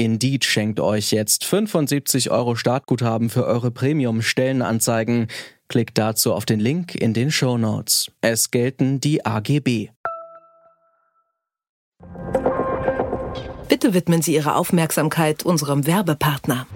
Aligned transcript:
Indeed 0.00 0.46
schenkt 0.46 0.80
euch 0.80 1.10
jetzt 1.10 1.44
75 1.44 2.30
Euro 2.30 2.56
Startguthaben 2.56 3.28
für 3.28 3.44
eure 3.44 3.70
Premium-Stellenanzeigen. 3.70 5.26
Klickt 5.68 5.98
dazu 5.98 6.32
auf 6.32 6.46
den 6.46 6.58
Link 6.58 6.94
in 6.94 7.12
den 7.12 7.30
Show 7.30 7.58
Notes. 7.58 8.10
Es 8.22 8.50
gelten 8.50 9.00
die 9.00 9.26
AGB. 9.26 9.90
Bitte 13.68 13.92
widmen 13.92 14.22
Sie 14.22 14.34
Ihre 14.34 14.54
Aufmerksamkeit 14.54 15.42
unserem 15.44 15.86
Werbepartner. 15.86 16.66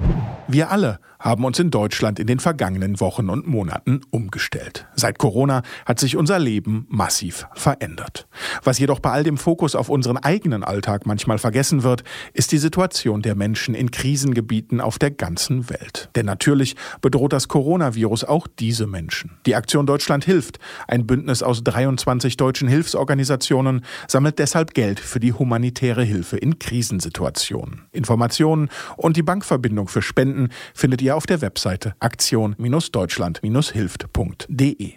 Wir 0.47 0.71
alle 0.71 1.01
haben 1.25 1.45
uns 1.45 1.59
in 1.59 1.71
Deutschland 1.71 2.21
in 2.21 2.27
den 2.27 2.39
vergangenen 2.39 3.01
Wochen 3.01 3.31
und 3.31 3.47
Monaten 3.47 4.03
umgestellt. 4.11 4.87
Seit 4.95 5.19
Corona 5.19 5.63
hat 5.87 5.99
sich 5.99 6.17
unser 6.17 6.39
Leben 6.39 6.87
massiv 6.91 7.47
verändert. 7.55 8.29
Was 8.63 8.79
jedoch 8.79 9.01
bei 9.01 9.11
all 9.11 9.25
dem 9.25 9.39
Fokus 9.39 9.75
auf 9.75 9.89
unseren 9.89 10.19
eigenen 10.19 10.63
Alltag 10.63 11.07
manchmal 11.07 11.39
vergessen 11.39 11.83
wird, 11.83 12.05
ist 12.35 12.53
die 12.53 12.59
Situation 12.59 13.23
der 13.23 13.35
Menschen 13.35 13.75
in 13.75 13.91
Krisengebieten 13.91 14.83
auf 14.83 14.99
der 14.99 15.11
ganzen 15.11 15.71
Welt. 15.71 16.11
Denn 16.15 16.27
natürlich 16.27 16.77
bedroht 17.01 17.33
das 17.33 17.49
Coronavirus 17.49 18.25
auch 18.25 18.47
diese 18.47 18.87
Menschen. 18.87 19.39
Die 19.47 19.55
Aktion 19.55 19.87
Deutschland 19.87 20.27
hilft, 20.27 20.59
ein 20.87 21.07
Bündnis 21.07 21.43
aus 21.43 21.65
23 21.65 22.37
deutschen 22.37 22.69
Hilfsorganisationen, 22.69 23.83
sammelt 24.09 24.39
deshalb 24.39 24.75
Geld 24.75 25.01
für 25.01 25.21
die 25.21 25.33
humanitäre 25.33 26.05
Hilfe 26.05 26.37
in 26.37 26.59
Krisensituationen. 26.59 27.87
Informationen 27.93 28.69
und 28.99 29.17
die 29.17 29.23
Bankverbindung 29.23 29.89
für 29.89 30.03
Spenden 30.03 30.51
findet 30.75 31.01
ihr 31.01 31.14
auf 31.15 31.27
der 31.27 31.41
Webseite 31.41 31.95
aktion-deutschland-hilft.de. 32.01 34.95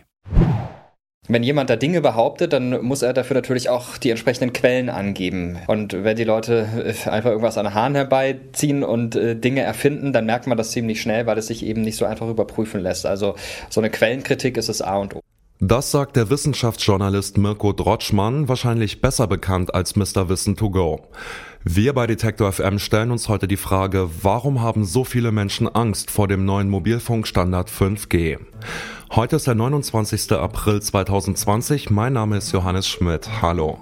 Wenn 1.30 1.44
jemand 1.44 1.70
da 1.70 1.76
Dinge 1.76 2.00
behauptet, 2.00 2.54
dann 2.54 2.82
muss 2.86 3.02
er 3.02 3.12
dafür 3.12 3.36
natürlich 3.36 3.68
auch 3.68 3.98
die 3.98 4.12
entsprechenden 4.12 4.54
Quellen 4.54 4.90
angeben. 4.90 5.58
Und 5.68 5.92
wenn 5.92 6.16
die 6.16 6.24
Leute 6.24 6.68
äh, 6.86 7.10
einfach 7.10 7.32
irgendwas 7.32 7.58
an 7.58 7.66
den 7.66 7.74
Haaren 7.74 7.96
herbeiziehen 7.96 8.84
und 8.84 9.18
äh, 9.18 9.36
Dinge 9.36 9.62
erfinden, 9.62 10.14
dann 10.14 10.26
merkt 10.26 10.48
man 10.48 10.58
das 10.58 10.72
ziemlich 10.72 11.02
schnell, 11.02 11.26
weil 11.26 11.38
es 11.38 11.48
sich 11.48 11.66
eben 11.66 11.82
nicht 11.82 11.98
so 11.98 12.06
einfach 12.06 12.30
überprüfen 12.30 12.80
lässt. 12.80 13.06
Also 13.06 13.36
so 13.70 13.82
eine 13.82 13.90
Quellenkritik 13.90 14.56
ist 14.56 14.70
das 14.70 14.82
A 14.82 14.98
und 14.98 15.16
O. 15.16 15.22
Das 15.60 15.90
sagt 15.90 16.16
der 16.16 16.30
Wissenschaftsjournalist 16.30 17.40
Mirko 17.40 17.74
Drotschmann, 17.74 18.48
wahrscheinlich 18.48 19.02
besser 19.02 19.26
bekannt 19.26 19.74
als 19.74 19.96
Mr. 19.96 20.30
Wissen 20.30 20.56
to 20.56 20.70
go. 20.70 21.08
Wir 21.64 21.94
bei 21.94 22.06
Detektor 22.06 22.52
FM 22.52 22.78
stellen 22.78 23.10
uns 23.10 23.28
heute 23.28 23.48
die 23.48 23.58
Frage, 23.58 24.08
warum 24.22 24.62
haben 24.62 24.86
so 24.86 25.04
viele 25.04 25.32
Menschen 25.32 25.68
Angst 25.68 26.12
vor 26.12 26.28
dem 26.28 26.46
neuen 26.46 26.70
Mobilfunkstandard 26.70 27.72
5G? 27.72 28.38
Heute 29.16 29.38
ist 29.38 29.48
der 29.48 29.56
29. 29.56 30.34
April 30.34 30.80
2020. 30.80 31.90
Mein 31.90 32.14
Name 32.14 32.38
ist 32.38 32.52
Johannes 32.52 32.88
Schmidt. 32.88 33.28
Hallo. 33.42 33.80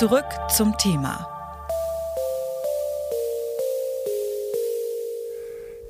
Zurück 0.00 0.24
zum 0.48 0.78
Thema. 0.78 1.39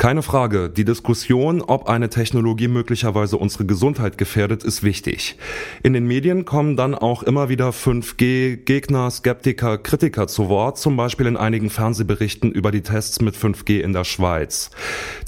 Keine 0.00 0.22
Frage, 0.22 0.70
die 0.70 0.86
Diskussion, 0.86 1.60
ob 1.60 1.86
eine 1.86 2.08
Technologie 2.08 2.68
möglicherweise 2.68 3.36
unsere 3.36 3.66
Gesundheit 3.66 4.16
gefährdet, 4.16 4.64
ist 4.64 4.82
wichtig. 4.82 5.36
In 5.82 5.92
den 5.92 6.06
Medien 6.06 6.46
kommen 6.46 6.74
dann 6.74 6.94
auch 6.94 7.22
immer 7.22 7.50
wieder 7.50 7.68
5G 7.68 8.56
Gegner, 8.64 9.10
Skeptiker, 9.10 9.76
Kritiker 9.76 10.26
zu 10.26 10.48
Wort, 10.48 10.78
zum 10.78 10.96
Beispiel 10.96 11.26
in 11.26 11.36
einigen 11.36 11.68
Fernsehberichten 11.68 12.50
über 12.50 12.70
die 12.70 12.80
Tests 12.80 13.20
mit 13.20 13.36
5G 13.36 13.80
in 13.80 13.92
der 13.92 14.04
Schweiz. 14.04 14.70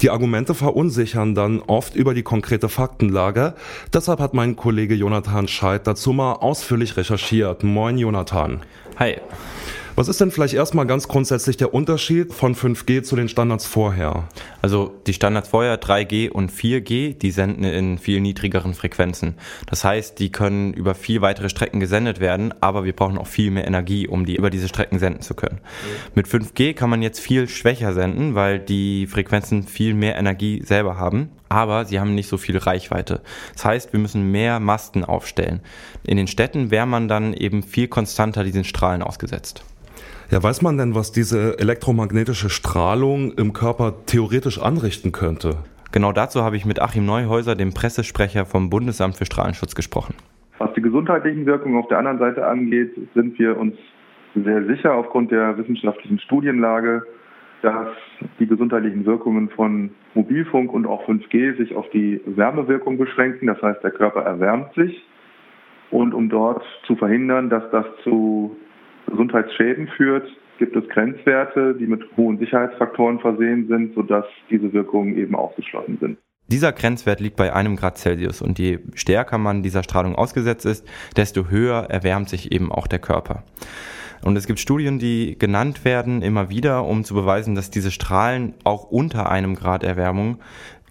Die 0.01 0.09
Argumente 0.09 0.55
verunsichern 0.55 1.35
dann 1.35 1.59
oft 1.59 1.93
über 1.93 2.15
die 2.15 2.23
konkrete 2.23 2.67
Faktenlage. 2.67 3.53
Deshalb 3.93 4.19
hat 4.19 4.33
mein 4.33 4.55
Kollege 4.55 4.95
Jonathan 4.95 5.47
Scheidt 5.47 5.85
dazu 5.85 6.13
mal 6.13 6.33
ausführlich 6.33 6.97
recherchiert. 6.97 7.63
Moin 7.63 7.99
Jonathan. 7.99 8.61
Hi. 8.97 9.17
Was 9.95 10.07
ist 10.07 10.19
denn 10.19 10.31
vielleicht 10.31 10.55
erstmal 10.55 10.87
ganz 10.87 11.07
grundsätzlich 11.07 11.55
der 11.55 11.71
Unterschied 11.71 12.33
von 12.33 12.55
5G 12.55 13.03
zu 13.03 13.15
den 13.15 13.29
Standards 13.29 13.67
vorher? 13.67 14.27
Also 14.59 14.91
die 15.05 15.13
Standards 15.13 15.49
vorher 15.49 15.79
3G 15.79 16.31
und 16.31 16.51
4G, 16.51 17.15
die 17.15 17.29
senden 17.29 17.63
in 17.63 17.99
viel 17.99 18.19
niedrigeren 18.19 18.73
Frequenzen. 18.73 19.35
Das 19.67 19.83
heißt, 19.83 20.17
die 20.17 20.31
können 20.31 20.73
über 20.73 20.95
viel 20.95 21.21
weitere 21.21 21.47
Strecken 21.47 21.79
gesendet 21.79 22.19
werden, 22.19 22.55
aber 22.59 22.85
wir 22.85 22.93
brauchen 22.93 23.19
auch 23.19 23.27
viel 23.27 23.51
mehr 23.51 23.67
Energie, 23.67 24.07
um 24.07 24.25
die 24.25 24.35
über 24.35 24.49
diese 24.49 24.67
Strecken 24.67 24.97
senden 24.97 25.21
zu 25.21 25.35
können. 25.35 25.61
Mit 26.15 26.27
5G 26.27 26.73
kann 26.73 26.89
man 26.89 27.03
jetzt 27.03 27.19
viel 27.19 27.47
schwächer 27.47 27.93
senden, 27.93 28.33
weil 28.33 28.57
die 28.57 29.05
Frequenzen 29.05 29.61
viel 29.61 29.93
mehr 29.93 30.15
Energie 30.15 30.63
selber 30.65 30.97
haben 30.97 31.29
aber 31.49 31.85
sie 31.85 31.99
haben 31.99 32.15
nicht 32.15 32.29
so 32.29 32.37
viel 32.37 32.57
Reichweite. 32.57 33.21
Das 33.53 33.63
heißt, 33.63 33.93
wir 33.93 33.99
müssen 33.99 34.31
mehr 34.31 34.59
Masten 34.59 35.05
aufstellen. 35.05 35.61
In 36.03 36.17
den 36.17 36.25
Städten 36.25 36.71
wäre 36.71 36.87
man 36.87 37.07
dann 37.07 37.35
eben 37.35 37.61
viel 37.61 37.87
konstanter 37.87 38.43
diesen 38.43 38.63
Strahlen 38.63 39.03
ausgesetzt. 39.03 39.63
Ja, 40.31 40.41
weiß 40.41 40.61
man 40.61 40.77
denn, 40.77 40.95
was 40.95 41.11
diese 41.11 41.59
elektromagnetische 41.59 42.49
Strahlung 42.49 43.33
im 43.33 43.53
Körper 43.53 43.93
theoretisch 44.05 44.59
anrichten 44.59 45.11
könnte? 45.11 45.57
Genau 45.91 46.11
dazu 46.11 46.43
habe 46.43 46.55
ich 46.55 46.65
mit 46.65 46.81
Achim 46.81 47.05
Neuhäuser, 47.05 47.55
dem 47.55 47.73
Pressesprecher 47.73 48.45
vom 48.45 48.69
Bundesamt 48.69 49.15
für 49.15 49.25
Strahlenschutz, 49.25 49.75
gesprochen. 49.75 50.15
Was 50.57 50.73
die 50.73 50.81
gesundheitlichen 50.81 51.45
Wirkungen 51.45 51.77
auf 51.77 51.87
der 51.87 51.99
anderen 51.99 52.17
Seite 52.19 52.47
angeht, 52.47 52.91
sind 53.13 53.37
wir 53.37 53.57
uns 53.57 53.75
sehr 54.33 54.65
sicher 54.65 54.95
aufgrund 54.95 55.31
der 55.31 55.57
wissenschaftlichen 55.57 56.19
Studienlage, 56.19 57.03
dass 57.61 57.89
die 58.39 58.47
gesundheitlichen 58.47 59.05
Wirkungen 59.05 59.49
von 59.49 59.91
Mobilfunk 60.15 60.73
und 60.73 60.85
auch 60.85 61.07
5G 61.07 61.57
sich 61.57 61.75
auf 61.75 61.89
die 61.91 62.21
Wärmewirkung 62.25 62.97
beschränken. 62.97 63.47
Das 63.47 63.61
heißt, 63.61 63.83
der 63.83 63.91
Körper 63.91 64.21
erwärmt 64.21 64.73
sich. 64.73 65.03
Und 65.91 66.13
um 66.13 66.27
dort 66.29 66.63
zu 66.87 66.95
verhindern, 66.95 67.49
dass 67.49 67.69
das 67.71 67.85
zu 68.03 68.57
Gesundheitsschäden 69.07 69.87
führt, 69.95 70.27
gibt 70.59 70.75
es 70.75 70.87
Grenzwerte, 70.89 71.75
die 71.75 71.87
mit 71.87 72.01
hohen 72.15 72.37
Sicherheitsfaktoren 72.37 73.19
versehen 73.19 73.67
sind, 73.67 73.95
sodass 73.95 74.25
diese 74.49 74.71
Wirkungen 74.73 75.17
eben 75.17 75.35
ausgeschlossen 75.35 75.97
sind. 75.99 76.17
Dieser 76.47 76.71
Grenzwert 76.71 77.19
liegt 77.19 77.35
bei 77.35 77.53
einem 77.53 77.75
Grad 77.75 77.97
Celsius 77.97 78.41
und 78.41 78.59
je 78.59 78.79
stärker 78.95 79.37
man 79.37 79.63
dieser 79.63 79.81
Strahlung 79.81 80.15
ausgesetzt 80.15 80.65
ist, 80.65 80.87
desto 81.15 81.49
höher 81.49 81.87
erwärmt 81.89 82.29
sich 82.29 82.51
eben 82.51 82.71
auch 82.71 82.87
der 82.87 82.99
Körper. 82.99 83.43
Und 84.23 84.37
es 84.37 84.47
gibt 84.47 84.59
Studien, 84.59 84.99
die 84.99 85.37
genannt 85.37 85.83
werden 85.83 86.21
immer 86.21 86.49
wieder, 86.49 86.85
um 86.85 87.03
zu 87.03 87.13
beweisen, 87.13 87.55
dass 87.55 87.71
diese 87.71 87.91
Strahlen 87.91 88.53
auch 88.63 88.85
unter 88.89 89.29
einem 89.29 89.55
Grad 89.55 89.83
Erwärmung 89.83 90.39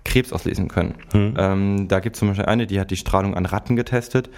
Krebs 0.04 0.32
auslesen 0.32 0.68
können. 0.68 0.94
Hm. 1.12 1.34
Ähm, 1.38 1.88
da 1.88 2.00
gibt 2.00 2.16
es 2.16 2.20
zum 2.20 2.28
Beispiel 2.28 2.46
eine, 2.46 2.66
die 2.66 2.80
hat 2.80 2.90
die 2.90 2.96
Strahlung 2.96 3.34
an 3.34 3.46
Ratten 3.46 3.76
getestet 3.76 4.30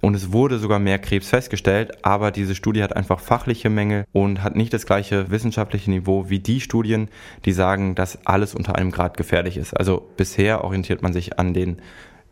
und 0.00 0.14
es 0.14 0.32
wurde 0.32 0.58
sogar 0.58 0.78
mehr 0.78 0.98
Krebs 0.98 1.28
festgestellt, 1.28 2.04
aber 2.04 2.30
diese 2.30 2.54
Studie 2.54 2.82
hat 2.82 2.96
einfach 2.96 3.20
fachliche 3.20 3.70
Mängel 3.70 4.04
und 4.12 4.42
hat 4.42 4.56
nicht 4.56 4.72
das 4.72 4.86
gleiche 4.86 5.30
wissenschaftliche 5.30 5.90
Niveau 5.90 6.30
wie 6.30 6.38
die 6.38 6.60
Studien, 6.60 7.08
die 7.44 7.52
sagen, 7.52 7.94
dass 7.94 8.26
alles 8.26 8.54
unter 8.54 8.76
einem 8.76 8.90
Grad 8.90 9.16
gefährlich 9.16 9.56
ist. 9.56 9.74
Also 9.74 10.08
bisher 10.16 10.64
orientiert 10.64 11.02
man 11.02 11.12
sich 11.12 11.38
an 11.38 11.54
den 11.54 11.82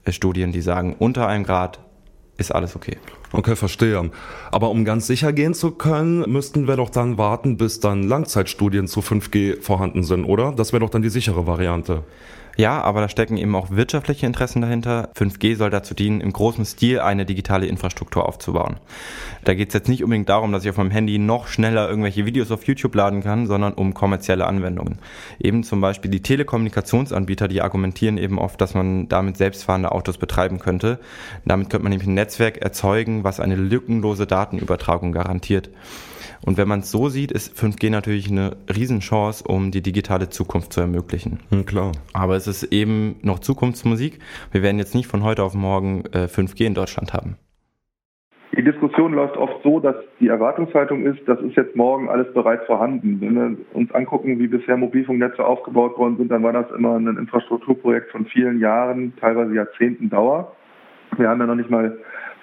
äh, 0.05 0.13
Studien, 0.13 0.53
die 0.53 0.63
sagen, 0.63 0.97
unter 0.99 1.29
einem 1.29 1.45
Grad 1.45 1.81
ist 2.37 2.55
alles 2.55 2.77
okay. 2.77 2.97
Okay, 3.33 3.57
verstehe. 3.57 4.11
Aber 4.51 4.71
um 4.71 4.85
ganz 4.85 5.07
sicher 5.07 5.33
gehen 5.33 5.55
zu 5.55 5.73
können, 5.73 6.31
müssten 6.31 6.67
wir 6.67 6.77
doch 6.77 6.91
dann 6.91 7.19
warten, 7.19 7.57
bis 7.57 7.81
dann 7.81 8.03
Langzeitstudien 8.03 8.89
zu 8.89 9.01
5G 9.01 9.61
vorhanden 9.61 10.03
sind, 10.03 10.25
oder? 10.25 10.53
Das 10.53 10.73
wäre 10.73 10.81
doch 10.81 10.91
dann 10.91 11.03
die 11.03 11.11
sichere 11.11 11.47
Variante. 11.47 12.05
Ja, 12.59 12.81
aber 12.81 13.01
da 13.01 13.09
stecken 13.09 13.37
eben 13.37 13.55
auch 13.55 13.71
wirtschaftliche 13.71 14.27
Interessen 14.27 14.63
dahinter. 14.63 15.11
5G 15.15 15.55
soll 15.55 15.71
dazu 15.71 15.95
dienen, 15.95 16.21
im 16.21 16.33
großen 16.33 16.65
Stil 16.65 16.99
eine 16.99 17.25
digitale 17.25 17.67
Infrastruktur 17.67 18.27
aufzubauen. 18.27 18.81
Da 19.45 19.55
geht 19.55 19.69
es 19.69 19.75
jetzt 19.75 19.89
nicht 19.89 20.03
unbedingt 20.03 20.29
darum, 20.29 20.51
dass 20.51 20.65
ich 20.65 20.71
auf 20.71 20.77
meinem 20.77 20.91
Handy 20.91 21.19
noch 21.19 21.47
schneller 21.47 21.89
irgendwelche 21.89 22.27
Videos 22.27 22.51
auf 22.51 22.65
YouTube 22.65 22.97
laden 22.97 23.23
kann, 23.23 23.47
sondern 23.47 23.75
um 23.75 23.95
kommerzielle 23.95 24.45
Anwendungen. 24.45 24.99
Eben 25.39 25.63
zum 25.63 25.81
Beispiel 25.81 26.11
die 26.11 26.21
Telekommunikationsanbieter, 26.21 27.47
die 27.47 27.63
argumentieren 27.63 28.19
eben 28.19 28.41
oft, 28.41 28.61
dass 28.61 28.75
man 28.75 29.09
damit 29.09 29.37
selbstfahrende 29.37 29.93
Autos 29.93 30.19
betreiben 30.19 30.59
könnte. 30.59 30.99
Damit 31.45 31.71
könnte 31.71 31.85
man 31.85 31.91
nämlich 31.91 32.09
ein 32.09 32.15
Netzwerk 32.15 32.57
erzeugen, 32.57 33.18
was 33.25 33.41
eine 33.41 33.57
lückenlose 33.57 34.27
Datenübertragung 34.27 35.13
garantiert. 35.13 35.71
Und 36.45 36.57
wenn 36.57 36.69
man 36.69 36.81
es 36.81 36.91
so 36.91 37.09
sieht, 37.09 37.33
ist 37.33 37.59
5G 37.59 37.91
natürlich 37.91 38.31
eine 38.31 38.57
Riesenchance, 38.75 39.45
um 39.47 39.71
die 39.71 39.83
digitale 39.83 40.29
Zukunft 40.29 40.73
zu 40.73 40.81
ermöglichen. 40.81 41.41
Ja, 41.51 41.63
klar. 41.63 41.93
Aber 42.13 42.37
es 42.37 42.47
ist 42.47 42.65
eben 42.65 43.17
noch 43.23 43.41
Zukunftsmusik. 43.41 44.21
Wir 44.53 44.63
werden 44.63 44.79
jetzt 44.79 44.95
nicht 44.95 45.09
von 45.09 45.25
heute 45.25 45.43
auf 45.43 45.55
morgen 45.55 46.05
äh, 46.13 46.27
5G 46.27 46.67
in 46.67 46.75
Deutschland 46.75 47.13
haben. 47.13 47.37
Die 48.57 48.65
Diskussion 48.65 49.13
läuft 49.13 49.37
oft 49.37 49.63
so, 49.63 49.79
dass 49.79 49.95
die 50.19 50.29
Erwartungshaltung 50.29 51.05
ist, 51.05 51.21
das 51.27 51.39
ist 51.41 51.55
jetzt 51.55 51.77
morgen 51.77 52.09
alles 52.09 52.33
bereits 52.33 52.65
vorhanden. 52.67 53.21
Wenn 53.21 53.35
wir 53.35 53.57
uns 53.73 53.93
angucken, 53.93 54.39
wie 54.41 54.49
bisher 54.49 54.77
Mobilfunknetze 54.77 55.45
aufgebaut 55.45 55.97
worden 55.97 56.17
sind, 56.17 56.31
dann 56.31 56.43
war 56.43 56.53
das 56.53 56.67
immer 56.77 56.97
ein 56.97 57.07
Infrastrukturprojekt 57.07 58.11
von 58.11 58.27
vielen 58.27 58.59
Jahren, 58.59 59.13
teilweise 59.21 59.55
Jahrzehnten 59.55 60.11
Dauer. 60.11 60.57
Wir 61.17 61.29
haben 61.29 61.41
ja 61.41 61.47
noch 61.47 61.55
nicht 61.55 61.71
mal 61.71 61.99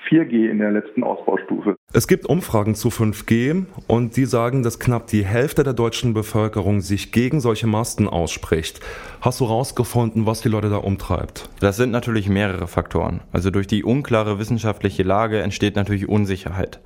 4G 0.09 0.49
in 0.49 0.59
der 0.59 0.71
letzten 0.71 1.03
Ausbaustufe. 1.03 1.75
Es 1.93 2.07
gibt 2.07 2.25
Umfragen 2.25 2.75
zu 2.75 2.89
5G 2.89 3.65
und 3.87 4.17
die 4.17 4.25
sagen, 4.25 4.63
dass 4.63 4.79
knapp 4.79 5.07
die 5.07 5.25
Hälfte 5.25 5.63
der 5.63 5.73
deutschen 5.73 6.13
Bevölkerung 6.13 6.81
sich 6.81 7.11
gegen 7.11 7.39
solche 7.39 7.67
Masten 7.67 8.07
ausspricht. 8.07 8.81
Hast 9.21 9.39
du 9.39 9.45
rausgefunden, 9.45 10.25
was 10.25 10.41
die 10.41 10.49
Leute 10.49 10.69
da 10.69 10.77
umtreibt? 10.77 11.49
Das 11.59 11.77
sind 11.77 11.91
natürlich 11.91 12.29
mehrere 12.29 12.67
Faktoren. 12.67 13.21
Also 13.31 13.49
durch 13.49 13.67
die 13.67 13.83
unklare 13.83 14.39
wissenschaftliche 14.39 15.03
Lage 15.03 15.41
entsteht 15.41 15.75
natürlich 15.75 16.07
Unsicherheit. 16.07 16.79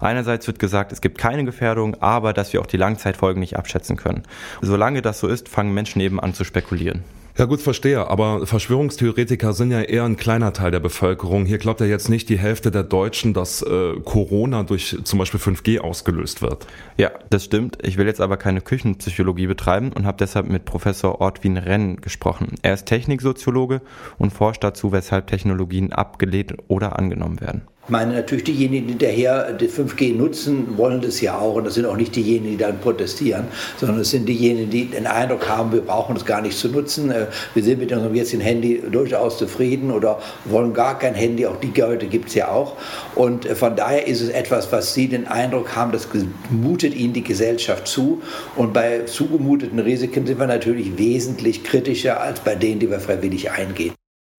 Einerseits 0.00 0.46
wird 0.46 0.58
gesagt, 0.58 0.92
es 0.92 1.00
gibt 1.00 1.18
keine 1.18 1.44
Gefährdung, 1.44 1.96
aber 2.00 2.32
dass 2.32 2.52
wir 2.52 2.60
auch 2.60 2.66
die 2.66 2.76
Langzeitfolgen 2.76 3.40
nicht 3.40 3.56
abschätzen 3.56 3.96
können. 3.96 4.22
Solange 4.60 5.02
das 5.02 5.20
so 5.20 5.28
ist, 5.28 5.48
fangen 5.48 5.74
Menschen 5.74 6.00
eben 6.00 6.20
an 6.20 6.34
zu 6.34 6.44
spekulieren. 6.44 7.04
Ja 7.38 7.44
gut, 7.44 7.60
verstehe, 7.60 8.08
aber 8.08 8.46
Verschwörungstheoretiker 8.46 9.52
sind 9.52 9.70
ja 9.70 9.82
eher 9.82 10.04
ein 10.04 10.16
kleiner 10.16 10.54
Teil 10.54 10.70
der 10.70 10.80
Bevölkerung. 10.80 11.44
Hier 11.44 11.58
glaubt 11.58 11.80
ja 11.80 11.86
jetzt 11.86 12.08
nicht 12.08 12.30
die 12.30 12.38
Hälfte 12.38 12.70
der 12.70 12.82
Deutschen, 12.82 13.34
dass 13.34 13.60
äh, 13.60 13.92
Corona 14.02 14.62
durch 14.62 14.96
zum 15.04 15.18
Beispiel 15.18 15.38
5G 15.38 15.80
ausgelöst 15.80 16.40
wird. 16.40 16.66
Ja, 16.96 17.10
das 17.28 17.44
stimmt. 17.44 17.76
Ich 17.82 17.98
will 17.98 18.06
jetzt 18.06 18.22
aber 18.22 18.38
keine 18.38 18.62
Küchenpsychologie 18.62 19.48
betreiben 19.48 19.92
und 19.92 20.06
habe 20.06 20.16
deshalb 20.16 20.48
mit 20.48 20.64
Professor 20.64 21.20
Ortwin 21.20 21.58
Renn 21.58 21.96
gesprochen. 21.96 22.54
Er 22.62 22.72
ist 22.72 22.86
Techniksoziologe 22.86 23.82
und 24.16 24.32
forscht 24.32 24.64
dazu, 24.64 24.92
weshalb 24.92 25.26
Technologien 25.26 25.92
abgelehnt 25.92 26.54
oder 26.68 26.98
angenommen 26.98 27.42
werden. 27.42 27.68
Ich 27.86 27.90
meine, 27.90 28.14
natürlich 28.14 28.42
diejenigen, 28.42 28.86
die 28.86 28.92
hinterher 28.94 29.52
die 29.52 29.68
5G 29.68 30.16
nutzen, 30.16 30.76
wollen 30.76 31.00
das 31.00 31.20
ja 31.20 31.38
auch. 31.38 31.54
Und 31.54 31.68
das 31.68 31.74
sind 31.74 31.86
auch 31.86 31.96
nicht 31.96 32.16
diejenigen, 32.16 32.50
die 32.50 32.56
dann 32.56 32.80
protestieren, 32.80 33.44
sondern 33.76 34.00
es 34.00 34.10
sind 34.10 34.28
diejenigen, 34.28 34.70
die 34.70 34.86
den 34.86 35.06
Eindruck 35.06 35.48
haben, 35.48 35.70
wir 35.70 35.82
brauchen 35.82 36.16
es 36.16 36.24
gar 36.24 36.42
nicht 36.42 36.58
zu 36.58 36.68
nutzen. 36.68 37.12
Äh, 37.12 37.26
wir 37.54 37.62
sind 37.62 37.78
mit 37.78 37.92
unserem 37.92 38.12
jetzigen 38.12 38.42
Handy 38.42 38.82
durchaus 38.90 39.38
zufrieden 39.38 39.92
oder 39.92 40.18
wollen 40.46 40.74
gar 40.74 40.98
kein 40.98 41.14
Handy. 41.14 41.46
Auch 41.46 41.60
die 41.60 41.72
Leute 41.80 42.06
gibt 42.06 42.30
es 42.30 42.34
ja 42.34 42.48
auch. 42.48 42.72
Und 43.14 43.46
äh, 43.46 43.54
von 43.54 43.76
daher 43.76 44.08
ist 44.08 44.20
es 44.20 44.30
etwas, 44.30 44.72
was 44.72 44.92
Sie 44.92 45.06
den 45.06 45.28
Eindruck 45.28 45.76
haben, 45.76 45.92
das 45.92 46.08
mutet 46.50 46.92
Ihnen 46.92 47.12
die 47.12 47.22
Gesellschaft 47.22 47.86
zu. 47.86 48.20
Und 48.56 48.72
bei 48.72 49.02
zugemuteten 49.02 49.78
Risiken 49.78 50.26
sind 50.26 50.40
wir 50.40 50.48
natürlich 50.48 50.98
wesentlich 50.98 51.62
kritischer 51.62 52.20
als 52.20 52.40
bei 52.40 52.56
denen, 52.56 52.80
die 52.80 52.90
wir 52.90 52.98
freiwillig 52.98 53.52
eingehen. 53.52 53.92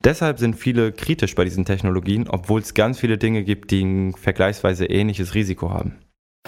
Deshalb 0.07 0.39
sind 0.39 0.55
viele 0.55 0.93
kritisch 0.93 1.35
bei 1.35 1.43
diesen 1.43 1.65
Technologien, 1.65 2.29
obwohl 2.29 2.61
es 2.61 2.73
ganz 2.73 2.97
viele 2.97 3.17
Dinge 3.17 3.43
gibt, 3.43 3.71
die 3.71 3.83
ein 3.83 4.13
vergleichsweise 4.13 4.85
ähnliches 4.85 5.35
Risiko 5.35 5.69
haben. 5.71 5.97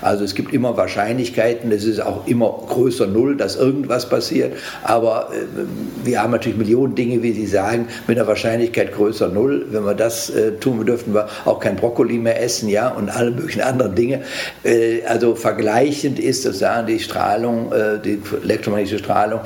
Also 0.01 0.23
es 0.23 0.33
gibt 0.33 0.53
immer 0.53 0.77
Wahrscheinlichkeiten, 0.77 1.69
es 1.73 1.83
ist 1.83 1.99
auch 1.99 2.25
immer 2.25 2.57
größer 2.69 3.05
Null, 3.05 3.35
dass 3.35 3.57
irgendwas 3.57 4.07
passiert. 4.07 4.53
Aber 4.83 5.31
äh, 5.33 6.05
wir 6.05 6.23
haben 6.23 6.31
natürlich 6.31 6.57
Millionen 6.57 6.95
Dinge, 6.95 7.21
wie 7.21 7.33
Sie 7.33 7.47
sagen, 7.47 7.89
mit 8.07 8.17
einer 8.17 8.25
Wahrscheinlichkeit 8.29 8.93
größer 8.93 9.27
Null. 9.27 9.67
Wenn 9.71 9.83
wir 9.83 9.93
das 9.93 10.29
äh, 10.29 10.53
tun, 10.53 10.85
dürften 10.85 11.13
wir 11.13 11.27
auch 11.43 11.59
kein 11.59 11.75
Brokkoli 11.75 12.17
mehr 12.17 12.41
essen, 12.41 12.69
ja, 12.69 12.87
und 12.87 13.09
alle 13.09 13.31
möglichen 13.31 13.59
anderen 13.59 13.93
Dinge. 13.93 14.21
Äh, 14.63 15.01
also 15.03 15.35
vergleichend 15.35 16.17
ist 16.17 16.43
sozusagen 16.43 16.87
die 16.87 16.99
Strahlung, 16.99 17.73
äh, 17.73 17.99
die 17.99 18.21
elektromagnetische 18.41 18.99
Strahlung 18.99 19.41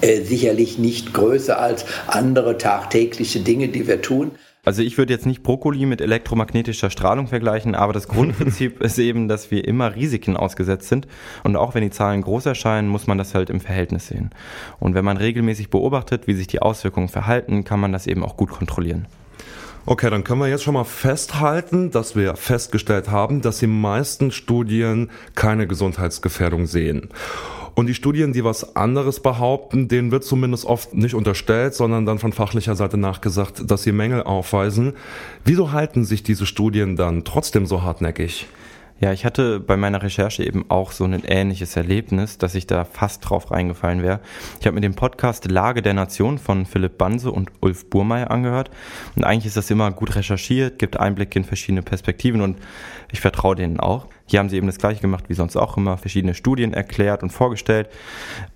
äh, 0.00 0.22
sicherlich 0.22 0.78
nicht 0.78 1.12
größer 1.14 1.60
als 1.60 1.84
andere 2.06 2.58
tagtägliche 2.58 3.40
Dinge, 3.40 3.68
die 3.68 3.86
wir 3.86 4.02
tun. 4.02 4.32
Also 4.62 4.82
ich 4.82 4.98
würde 4.98 5.12
jetzt 5.14 5.24
nicht 5.24 5.42
Brokkoli 5.42 5.86
mit 5.86 6.02
elektromagnetischer 6.02 6.90
Strahlung 6.90 7.28
vergleichen, 7.28 7.74
aber 7.74 7.94
das 7.94 8.08
Grundprinzip 8.08 8.80
ist 8.82 8.98
eben, 8.98 9.26
dass 9.26 9.50
wir 9.50 9.66
immer 9.66 9.94
Risiken 9.94 10.36
ausgesetzt 10.36 10.88
sind. 10.88 11.06
Und 11.44 11.56
auch 11.56 11.74
wenn 11.74 11.82
die 11.82 11.90
Zahlen 11.90 12.20
groß 12.20 12.46
erscheinen, 12.46 12.88
muss 12.88 13.06
man 13.06 13.16
das 13.16 13.34
halt 13.34 13.48
im 13.48 13.60
Verhältnis 13.60 14.08
sehen. 14.08 14.30
Und 14.78 14.94
wenn 14.94 15.04
man 15.04 15.16
regelmäßig 15.16 15.70
beobachtet, 15.70 16.26
wie 16.26 16.34
sich 16.34 16.46
die 16.46 16.60
Auswirkungen 16.60 17.08
verhalten, 17.08 17.64
kann 17.64 17.80
man 17.80 17.92
das 17.92 18.06
eben 18.06 18.22
auch 18.22 18.36
gut 18.36 18.50
kontrollieren. 18.50 19.06
Okay, 19.86 20.10
dann 20.10 20.24
können 20.24 20.40
wir 20.40 20.48
jetzt 20.48 20.62
schon 20.62 20.74
mal 20.74 20.84
festhalten, 20.84 21.90
dass 21.90 22.14
wir 22.14 22.36
festgestellt 22.36 23.10
haben, 23.10 23.40
dass 23.40 23.60
die 23.60 23.66
meisten 23.66 24.30
Studien 24.30 25.10
keine 25.34 25.66
Gesundheitsgefährdung 25.66 26.66
sehen. 26.66 27.08
Und 27.80 27.86
die 27.86 27.94
Studien, 27.94 28.34
die 28.34 28.44
was 28.44 28.76
anderes 28.76 29.20
behaupten, 29.20 29.88
denen 29.88 30.10
wird 30.10 30.22
zumindest 30.22 30.66
oft 30.66 30.92
nicht 30.92 31.14
unterstellt, 31.14 31.72
sondern 31.72 32.04
dann 32.04 32.18
von 32.18 32.30
fachlicher 32.30 32.76
Seite 32.76 32.98
nachgesagt, 32.98 33.70
dass 33.70 33.84
sie 33.84 33.92
Mängel 33.92 34.22
aufweisen. 34.22 34.92
Wieso 35.46 35.72
halten 35.72 36.04
sich 36.04 36.22
diese 36.22 36.44
Studien 36.44 36.94
dann 36.96 37.24
trotzdem 37.24 37.64
so 37.64 37.82
hartnäckig? 37.82 38.46
Ja, 39.00 39.14
ich 39.14 39.24
hatte 39.24 39.60
bei 39.60 39.78
meiner 39.78 40.02
Recherche 40.02 40.44
eben 40.44 40.66
auch 40.68 40.92
so 40.92 41.04
ein 41.04 41.24
ähnliches 41.24 41.74
Erlebnis, 41.74 42.36
dass 42.36 42.54
ich 42.54 42.66
da 42.66 42.84
fast 42.84 43.26
drauf 43.26 43.50
reingefallen 43.50 44.02
wäre. 44.02 44.20
Ich 44.60 44.66
habe 44.66 44.74
mir 44.74 44.82
den 44.82 44.94
Podcast 44.94 45.50
Lage 45.50 45.80
der 45.80 45.94
Nation 45.94 46.36
von 46.36 46.66
Philipp 46.66 46.98
Banse 46.98 47.32
und 47.32 47.50
Ulf 47.60 47.88
Burmeier 47.88 48.30
angehört. 48.30 48.70
Und 49.16 49.24
eigentlich 49.24 49.46
ist 49.46 49.56
das 49.56 49.70
immer 49.70 49.90
gut 49.90 50.16
recherchiert, 50.16 50.78
gibt 50.78 51.00
Einblicke 51.00 51.38
in 51.38 51.46
verschiedene 51.46 51.80
Perspektiven 51.80 52.42
und 52.42 52.58
ich 53.10 53.22
vertraue 53.22 53.56
denen 53.56 53.80
auch. 53.80 54.06
Hier 54.26 54.38
haben 54.38 54.50
sie 54.50 54.58
eben 54.58 54.66
das 54.66 54.76
gleiche 54.76 55.00
gemacht 55.00 55.24
wie 55.28 55.34
sonst 55.34 55.56
auch 55.56 55.78
immer, 55.78 55.96
verschiedene 55.96 56.34
Studien 56.34 56.74
erklärt 56.74 57.22
und 57.22 57.30
vorgestellt, 57.30 57.88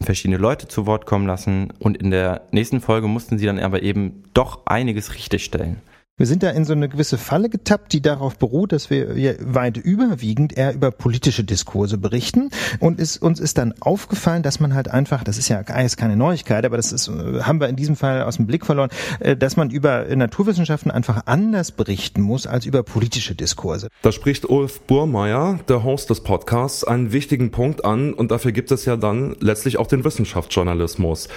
verschiedene 0.03 0.37
Leute 0.37 0.69
zu 0.69 0.85
Wort 0.85 1.07
kommen 1.07 1.27
lassen 1.27 1.73
und 1.79 1.97
in 1.97 2.11
der 2.11 2.43
nächsten 2.51 2.83
Folge 2.83 3.09
mussten 3.09 3.39
sie 3.39 3.47
dann 3.47 3.59
aber 3.59 3.83
eben 3.83 4.25
doch 4.35 4.67
einiges 4.67 5.15
richtigstellen. 5.15 5.81
Wir 6.17 6.27
sind 6.27 6.45
da 6.45 6.51
in 6.51 6.65
so 6.65 6.75
eine 6.75 6.89
gewisse 6.89 7.19
Falle 7.19 7.49
getappt, 7.49 7.93
die 7.93 8.01
darauf 8.01 8.39
beruht, 8.39 8.71
dass 8.71 8.89
wir 8.89 9.17
weit 9.41 9.79
überwiegend 9.79 10.57
eher 10.57 10.73
über 10.73 10.93
politische 10.93 11.43
Diskurse 11.43 11.99
berichten. 11.99 12.51
Und 12.79 13.01
es, 13.01 13.17
uns 13.17 13.41
ist 13.41 13.59
dann 13.59 13.75
aufgefallen, 13.81 14.45
dass 14.45 14.61
man 14.61 14.75
halt 14.75 14.87
einfach, 14.87 15.25
das 15.25 15.39
ist 15.39 15.49
ja 15.49 15.59
ist 15.59 15.97
keine 15.97 16.17
Neuigkeit, 16.17 16.65
aber 16.65 16.77
das 16.77 16.93
ist, 16.93 17.09
haben 17.09 17.59
wir 17.59 17.69
in 17.69 17.75
diesem 17.75 17.97
Fall 17.97 18.23
aus 18.23 18.37
dem 18.37 18.47
Blick 18.47 18.65
verloren, 18.65 18.91
äh, 19.19 19.37
dass 19.37 19.57
man 19.57 19.71
über 19.71 20.05
Naturwissenschaften 20.15 20.93
einfach 20.93 21.23
anders 21.27 21.73
berichten 21.73 22.21
muss 22.21 22.47
als 22.47 22.65
über 22.65 22.85
politische 22.85 23.35
Diskurse. 23.35 23.89
Da 24.03 24.13
spricht 24.13 24.49
Ulf 24.49 24.83
Burmeier, 24.83 25.59
der 25.67 25.83
Host 25.83 26.11
des 26.11 26.21
Podcasts, 26.21 26.85
einen 26.85 27.11
wichtigen 27.11 27.51
Punkt 27.51 27.85
an 27.85 28.15
und 28.15 28.31
dafür 28.31 28.53
gibt 28.53 28.71
es 28.71 28.85
ja 28.85 28.95
dann 28.95 29.35
letztlich 29.41 29.79
auch 29.79 29.89
den 29.89 30.05
Wissenschaftsjournalismus. 30.05 31.29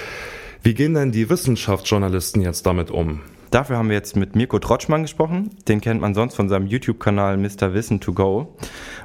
Wie 0.61 0.75
gehen 0.75 0.93
denn 0.93 1.11
die 1.11 1.31
Wissenschaftsjournalisten 1.31 2.43
jetzt 2.43 2.67
damit 2.67 2.91
um? 2.91 3.21
Dafür 3.51 3.77
haben 3.77 3.89
wir 3.89 3.95
jetzt 3.95 4.15
mit 4.15 4.35
Mirko 4.35 4.59
Trotschmann 4.59 5.03
gesprochen. 5.03 5.51
Den 5.67 5.79
kennt 5.79 6.01
man 6.01 6.13
sonst 6.13 6.35
von 6.35 6.49
seinem 6.49 6.67
YouTube-Kanal 6.67 7.37
Mr. 7.37 7.73
Wissen 7.73 7.99
to 7.99 8.13
Go. 8.13 8.53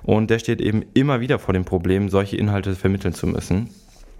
Und 0.02 0.30
der 0.30 0.38
steht 0.38 0.60
eben 0.60 0.84
immer 0.94 1.20
wieder 1.20 1.38
vor 1.38 1.54
dem 1.54 1.64
Problem, 1.64 2.08
solche 2.08 2.36
Inhalte 2.36 2.74
vermitteln 2.74 3.14
zu 3.14 3.26
müssen. 3.26 3.70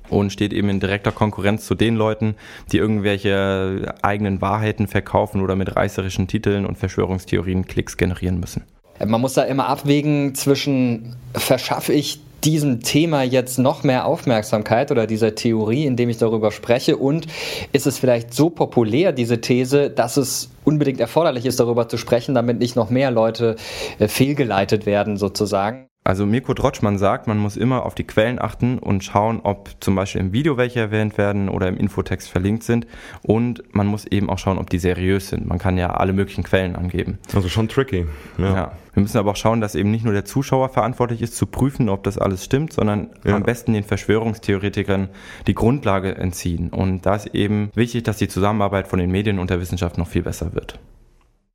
Und 0.08 0.32
steht 0.32 0.52
eben 0.52 0.68
in 0.68 0.78
direkter 0.78 1.10
Konkurrenz 1.10 1.66
zu 1.66 1.74
den 1.74 1.96
Leuten, 1.96 2.34
die 2.70 2.76
irgendwelche 2.76 3.94
eigenen 4.02 4.40
Wahrheiten 4.40 4.86
verkaufen 4.86 5.40
oder 5.40 5.56
mit 5.56 5.74
reißerischen 5.74 6.28
Titeln 6.28 6.66
und 6.66 6.76
Verschwörungstheorien 6.76 7.66
Klicks 7.66 7.96
generieren 7.96 8.38
müssen. 8.38 8.62
Man 9.04 9.20
muss 9.20 9.34
da 9.34 9.42
immer 9.42 9.68
abwägen 9.68 10.34
zwischen, 10.34 11.16
verschaffe 11.34 11.92
ich 11.94 12.20
diesem 12.44 12.80
Thema 12.80 13.22
jetzt 13.22 13.58
noch 13.58 13.82
mehr 13.82 14.06
Aufmerksamkeit 14.06 14.90
oder 14.90 15.06
dieser 15.06 15.34
Theorie, 15.34 15.86
indem 15.86 16.08
ich 16.08 16.18
darüber 16.18 16.50
spreche? 16.50 16.96
Und 16.96 17.26
ist 17.72 17.86
es 17.86 17.98
vielleicht 17.98 18.34
so 18.34 18.50
populär, 18.50 19.12
diese 19.12 19.40
These, 19.40 19.90
dass 19.90 20.16
es 20.16 20.50
unbedingt 20.64 21.00
erforderlich 21.00 21.46
ist, 21.46 21.60
darüber 21.60 21.88
zu 21.88 21.96
sprechen, 21.96 22.34
damit 22.34 22.58
nicht 22.58 22.76
noch 22.76 22.90
mehr 22.90 23.10
Leute 23.10 23.56
äh, 23.98 24.08
fehlgeleitet 24.08 24.86
werden, 24.86 25.16
sozusagen? 25.16 25.91
Also 26.04 26.26
Mirko 26.26 26.52
Drotschmann 26.52 26.98
sagt, 26.98 27.28
man 27.28 27.38
muss 27.38 27.56
immer 27.56 27.86
auf 27.86 27.94
die 27.94 28.02
Quellen 28.02 28.40
achten 28.40 28.78
und 28.78 29.04
schauen, 29.04 29.40
ob 29.44 29.70
zum 29.78 29.94
Beispiel 29.94 30.20
im 30.20 30.32
Video 30.32 30.56
welche 30.56 30.80
erwähnt 30.80 31.16
werden 31.16 31.48
oder 31.48 31.68
im 31.68 31.76
Infotext 31.76 32.28
verlinkt 32.28 32.64
sind. 32.64 32.88
Und 33.22 33.62
man 33.72 33.86
muss 33.86 34.04
eben 34.06 34.28
auch 34.28 34.38
schauen, 34.38 34.58
ob 34.58 34.68
die 34.68 34.80
seriös 34.80 35.28
sind. 35.28 35.46
Man 35.46 35.58
kann 35.58 35.78
ja 35.78 35.94
alle 35.94 36.12
möglichen 36.12 36.42
Quellen 36.42 36.74
angeben. 36.74 37.18
Also 37.32 37.48
schon 37.48 37.68
tricky. 37.68 38.06
Ja. 38.36 38.54
ja. 38.54 38.72
Wir 38.94 39.02
müssen 39.02 39.16
aber 39.16 39.30
auch 39.30 39.36
schauen, 39.36 39.60
dass 39.60 39.76
eben 39.76 39.92
nicht 39.92 40.04
nur 40.04 40.12
der 40.12 40.24
Zuschauer 40.24 40.70
verantwortlich 40.70 41.22
ist, 41.22 41.36
zu 41.36 41.46
prüfen, 41.46 41.88
ob 41.88 42.02
das 42.02 42.18
alles 42.18 42.44
stimmt, 42.44 42.72
sondern 42.72 43.10
ja. 43.24 43.36
am 43.36 43.44
besten 43.44 43.72
den 43.72 43.84
Verschwörungstheoretikern 43.84 45.08
die 45.46 45.54
Grundlage 45.54 46.16
entziehen. 46.16 46.70
Und 46.70 47.06
da 47.06 47.14
ist 47.14 47.28
eben 47.28 47.70
wichtig, 47.74 48.02
dass 48.02 48.16
die 48.16 48.28
Zusammenarbeit 48.28 48.88
von 48.88 48.98
den 48.98 49.10
Medien 49.10 49.38
und 49.38 49.50
der 49.50 49.60
Wissenschaft 49.60 49.98
noch 49.98 50.08
viel 50.08 50.22
besser 50.22 50.52
wird. 50.52 50.80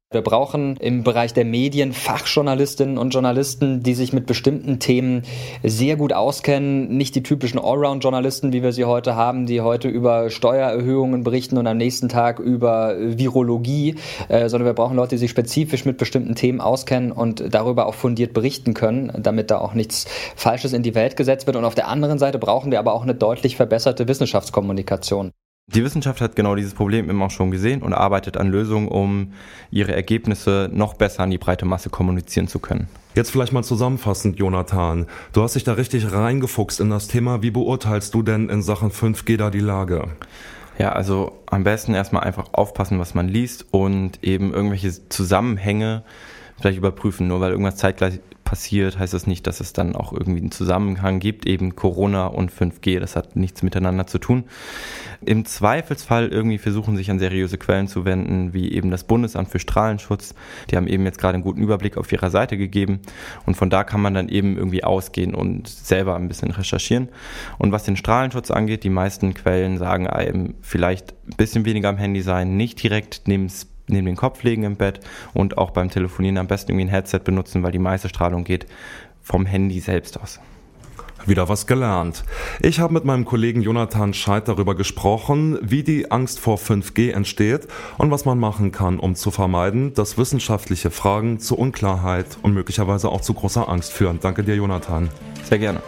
Wir 0.10 0.22
brauchen 0.22 0.78
im 0.78 1.04
Bereich 1.04 1.34
der 1.34 1.44
Medien 1.44 1.92
Fachjournalistinnen 1.92 2.98
und 2.98 3.10
Journalisten, 3.10 3.84
die 3.84 3.94
sich 3.94 4.14
mit 4.14 4.26
bestimmten 4.26 4.80
Themen 4.80 5.24
sehr 5.64 5.98
gut 5.98 6.14
auskennen. 6.14 6.96
Nicht 6.96 7.14
die 7.16 7.24
typischen 7.24 7.60
Allround-Journalisten, 7.60 8.54
wie 8.54 8.64
wir 8.64 8.72
sie 8.72 8.86
heute 8.86 9.18
haben, 9.18 9.48
die 9.48 9.60
heute 9.60 9.90
über 9.90 10.30
Steuererhöhungen 10.30 11.26
berichten 11.26 11.58
und 11.58 11.68
am 11.68 11.76
nächsten 11.76 12.08
Tag 12.08 12.40
über 12.40 12.96
Virologie, 12.98 13.96
äh, 14.30 14.48
sondern 14.48 14.68
wir 14.68 14.76
brauchen 14.76 14.96
Leute, 14.96 15.16
die 15.16 15.20
sich 15.20 15.32
spezifisch 15.32 15.84
mit 15.84 15.98
bestimmten 15.98 16.36
Themen 16.36 16.62
auskennen 16.62 17.12
und 17.12 17.54
darüber 17.54 17.86
auch 17.86 17.94
fundiert 17.94 18.34
berichten 18.34 18.74
können, 18.74 19.12
damit 19.18 19.52
da 19.52 19.58
auch 19.58 19.74
nichts 19.74 20.06
Falsches 20.38 20.72
in 20.72 20.84
die 20.84 20.96
Welt 20.96 21.18
gesetzt 21.18 21.48
wird. 21.48 21.58
Und 21.58 21.66
auf 21.66 21.76
der 21.76 21.90
anderen 21.90 22.18
Seite 22.18 22.40
brauchen 22.40 22.72
wir 22.72 22.80
aber 22.80 22.94
auch 22.94 23.04
eine 23.04 23.14
deutlich 23.14 23.58
verbesserte 23.58 24.08
Wissenschaftskommunikation. 24.08 25.34
Die 25.74 25.84
Wissenschaft 25.84 26.22
hat 26.22 26.38
genau 26.38 26.56
dieses 26.56 26.74
Problem 26.74 27.10
immer 27.10 27.26
auch 27.26 27.32
schon 27.32 27.52
gesehen 27.52 27.82
und 27.82 27.94
arbeitet 27.94 28.38
an 28.38 28.48
Lösungen, 28.48 28.88
um 28.88 29.34
ihre 29.70 29.94
Ergebnisse 29.94 30.70
noch 30.72 30.94
besser 30.94 31.24
an 31.24 31.30
die 31.30 31.38
breite 31.38 31.66
Masse 31.66 31.90
kommunizieren 31.90 32.48
zu 32.48 32.60
können. 32.60 32.88
Jetzt 33.16 33.32
vielleicht 33.32 33.52
mal 33.52 33.66
zusammenfassend, 33.66 34.40
Jonathan. 34.40 35.08
Du 35.34 35.44
hast 35.44 35.56
dich 35.56 35.66
da 35.66 35.74
richtig 35.74 36.14
reingefuchst 36.14 36.80
in 36.80 36.90
das 36.90 37.10
Thema. 37.10 37.42
Wie 37.42 37.52
beurteilst 37.52 38.14
du 38.14 38.24
denn 38.24 38.48
in 38.48 38.62
Sachen 38.62 38.92
5G 38.92 39.36
da 39.36 39.50
die 39.50 39.60
Lage? 39.60 40.08
Ja, 40.78 40.94
also 40.94 41.38
am 41.48 41.66
besten 41.66 41.94
erstmal 41.94 42.24
einfach 42.24 42.54
aufpassen, 42.54 42.98
was 42.98 43.14
man 43.14 43.28
liest 43.28 43.66
und 43.72 44.24
eben 44.24 44.54
irgendwelche 44.54 45.10
Zusammenhänge 45.10 46.04
vielleicht 46.60 46.78
überprüfen. 46.78 47.28
Nur 47.28 47.40
weil 47.42 47.52
irgendwas 47.52 47.78
zeitgleich 47.78 48.20
passiert, 48.48 48.98
heißt 48.98 49.14
das 49.14 49.28
nicht, 49.28 49.46
dass 49.46 49.60
es 49.60 49.74
dann 49.74 49.94
auch 49.94 50.14
irgendwie 50.14 50.40
einen 50.40 50.52
Zusammenhang 50.52 51.20
gibt. 51.20 51.46
Eben 51.46 51.76
Corona 51.76 52.28
und 52.28 52.50
5G, 52.50 52.98
das 53.02 53.18
hat 53.18 53.36
nichts 53.36 53.62
miteinander 53.62 54.08
zu 54.08 54.20
tun. 54.20 54.46
Im 55.26 55.44
Zweifelsfall 55.44 56.30
irgendwie 56.30 56.58
versuchen 56.58 56.96
sich 56.96 57.12
an 57.12 57.20
seriöse 57.20 57.58
Quellen 57.58 57.90
zu 57.90 58.06
wenden, 58.06 58.54
wie 58.54 58.72
eben 58.72 58.90
das 58.90 59.04
Bundesamt 59.04 59.50
für 59.50 59.60
Strahlenschutz. 59.60 60.34
Die 60.70 60.78
haben 60.78 60.88
eben 60.88 61.04
jetzt 61.04 61.20
gerade 61.20 61.34
einen 61.34 61.44
guten 61.44 61.62
Überblick 61.62 61.98
auf 61.98 62.10
ihrer 62.14 62.30
Seite 62.30 62.58
gegeben 62.58 63.02
und 63.46 63.56
von 63.56 63.70
da 63.70 63.84
kann 63.84 64.00
man 64.00 64.14
dann 64.14 64.30
eben 64.30 64.56
irgendwie 64.56 64.86
ausgehen 64.86 65.36
und 65.36 65.68
selber 65.68 66.16
ein 66.16 66.30
bisschen 66.30 66.52
recherchieren. 66.52 67.10
Und 67.58 67.74
was 67.74 67.84
den 67.84 67.98
Strahlenschutz 67.98 68.50
angeht, 68.50 68.86
die 68.86 68.90
meisten 68.90 69.34
Quellen 69.34 69.78
sagen 69.78 70.08
einem 70.08 70.54
vielleicht 70.62 71.16
ein 71.28 71.36
bisschen 71.36 71.66
weniger 71.66 71.90
am 71.90 71.98
Handy 71.98 72.22
sein, 72.22 72.56
nicht 72.56 72.82
direkt 72.82 73.24
neben 73.26 73.50
neben 73.88 74.06
den 74.06 74.16
Kopf 74.16 74.44
legen 74.44 74.64
im 74.64 74.76
Bett 74.76 75.00
und 75.34 75.58
auch 75.58 75.72
beim 75.72 75.90
Telefonieren 75.90 76.38
am 76.38 76.48
besten 76.48 76.72
irgendwie 76.72 76.86
ein 76.86 76.90
Headset 76.90 77.20
benutzen, 77.24 77.64
weil 77.64 77.72
die 77.72 77.80
meiste 77.80 78.10
Strahlung 78.10 78.44
geht 78.44 78.68
vom 79.22 79.46
Handy 79.46 79.80
selbst 79.80 80.20
aus. 80.20 80.40
Wieder 81.26 81.50
was 81.50 81.68
gelernt. 81.68 82.24
Ich 82.62 82.80
habe 82.80 82.94
mit 82.94 83.04
meinem 83.04 83.26
Kollegen 83.26 83.62
Jonathan 83.62 84.14
Scheid 84.14 84.48
darüber 84.48 84.76
gesprochen, 84.76 85.58
wie 85.62 85.84
die 85.84 86.10
Angst 86.10 86.40
vor 86.40 86.58
5G 86.58 87.12
entsteht 87.12 87.68
und 87.98 88.12
was 88.12 88.24
man 88.24 88.40
machen 88.40 88.72
kann, 88.72 88.98
um 88.98 89.14
zu 89.14 89.30
vermeiden, 89.30 89.94
dass 89.94 90.18
wissenschaftliche 90.18 90.90
Fragen 90.90 91.40
zu 91.40 91.58
Unklarheit 91.58 92.38
und 92.44 92.54
möglicherweise 92.54 93.10
auch 93.10 93.20
zu 93.20 93.34
großer 93.34 93.68
Angst 93.68 93.92
führen. 93.92 94.20
Danke 94.22 94.44
dir, 94.44 94.56
Jonathan. 94.56 95.10
Sehr 95.44 95.60
gerne. 95.60 95.82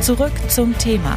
Zurück 0.00 0.32
zum 0.48 0.76
Thema 0.76 1.16